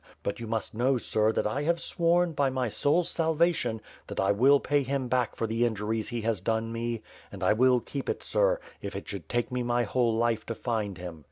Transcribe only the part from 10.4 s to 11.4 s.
to find him.